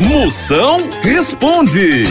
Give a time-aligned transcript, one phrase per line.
[0.00, 2.04] Moção responde.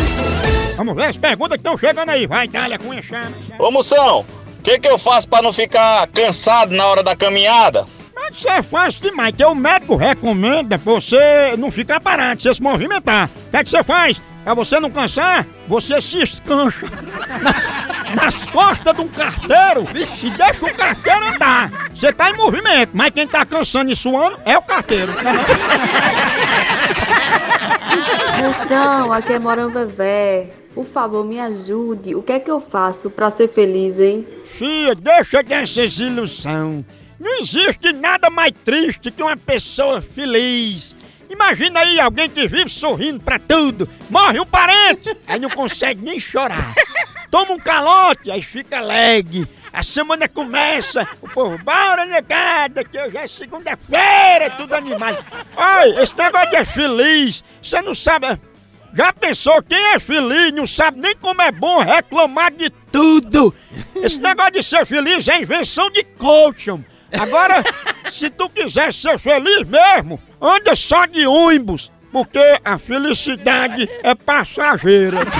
[0.76, 2.28] Vamos ver as perguntas que estão chegando aí.
[2.28, 3.34] Vai, Dália, com enxame.
[3.58, 4.26] Ô Moção,
[4.60, 7.86] o que, que eu faço pra não ficar cansado na hora da caminhada?
[8.32, 13.30] Isso é fácil demais, que o médico recomenda você não ficar parado, você se movimentar.
[13.48, 14.22] O que, é que você faz?
[14.44, 16.88] Pra você não cansar, você se escancha
[17.42, 19.86] na- nas costas de um carteiro
[20.22, 21.72] e deixa o carteiro andar.
[21.94, 25.12] Você tá em movimento, mas quem tá cansando e suando é o carteiro.
[28.68, 30.54] Moção, aqui é Morão Vevé.
[30.74, 32.16] Por favor, me ajude.
[32.16, 34.28] O que é que eu faço pra ser feliz, hein?
[34.58, 36.86] Filha, deixa dessas ilusão.
[37.18, 40.98] Não existe nada mais triste que uma pessoa feliz.
[41.30, 43.88] Imagina aí alguém que vive sorrindo pra tudo.
[44.10, 46.76] Morre um parente, aí não consegue nem chorar.
[47.32, 49.48] Toma um calote, aí fica alegre.
[49.72, 55.24] A semana começa, o povo, bora negada, que hoje é segunda-feira, tudo animado.
[55.56, 58.40] Ai, esse negócio é feliz, você não sabe.
[58.98, 63.54] Já pensou quem é feliz não sabe nem como é bom reclamar de tudo?
[63.96, 66.72] Esse negócio de ser feliz é invenção de coach.
[66.72, 66.84] homem.
[67.14, 67.64] Agora,
[68.10, 75.20] se tu quiser ser feliz mesmo, anda só de ônibus, porque a felicidade é passageira.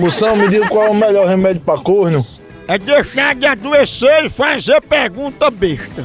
[0.00, 2.26] Moção, me diga qual é o melhor remédio pra corno.
[2.66, 6.02] É deixar de adoecer e fazer pergunta besta.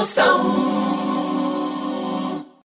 [0.00, 0.59] A hora do Moção.